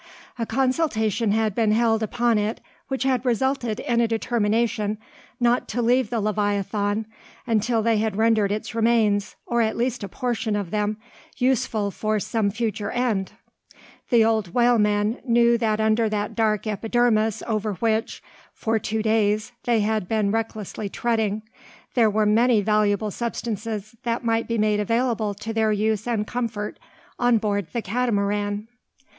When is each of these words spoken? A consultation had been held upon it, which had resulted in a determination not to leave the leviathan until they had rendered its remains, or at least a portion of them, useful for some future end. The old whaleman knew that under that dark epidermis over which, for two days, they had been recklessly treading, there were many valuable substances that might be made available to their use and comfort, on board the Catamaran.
A 0.39 0.47
consultation 0.47 1.29
had 1.31 1.53
been 1.53 1.71
held 1.73 2.01
upon 2.01 2.39
it, 2.39 2.59
which 2.87 3.03
had 3.03 3.23
resulted 3.23 3.79
in 3.81 4.01
a 4.01 4.07
determination 4.07 4.97
not 5.39 5.67
to 5.67 5.81
leave 5.83 6.09
the 6.09 6.19
leviathan 6.19 7.05
until 7.45 7.83
they 7.83 7.99
had 7.99 8.15
rendered 8.15 8.51
its 8.51 8.73
remains, 8.73 9.35
or 9.45 9.61
at 9.61 9.77
least 9.77 10.03
a 10.03 10.09
portion 10.09 10.55
of 10.55 10.71
them, 10.71 10.97
useful 11.37 11.91
for 11.91 12.19
some 12.19 12.49
future 12.49 12.89
end. 12.89 13.33
The 14.09 14.25
old 14.25 14.55
whaleman 14.55 15.19
knew 15.23 15.55
that 15.59 15.79
under 15.79 16.09
that 16.09 16.33
dark 16.33 16.65
epidermis 16.65 17.43
over 17.47 17.73
which, 17.75 18.23
for 18.55 18.79
two 18.79 19.03
days, 19.03 19.51
they 19.65 19.81
had 19.81 20.07
been 20.07 20.31
recklessly 20.31 20.89
treading, 20.89 21.43
there 21.93 22.09
were 22.09 22.25
many 22.25 22.61
valuable 22.61 23.11
substances 23.11 23.95
that 24.01 24.23
might 24.25 24.47
be 24.47 24.57
made 24.57 24.79
available 24.79 25.35
to 25.35 25.53
their 25.53 25.71
use 25.71 26.07
and 26.07 26.25
comfort, 26.25 26.79
on 27.19 27.37
board 27.37 27.67
the 27.71 27.83
Catamaran. 27.83 28.67